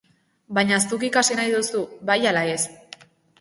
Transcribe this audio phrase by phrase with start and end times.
[0.57, 2.59] Baina zuk ikasi nahi duzu, bai ala ez?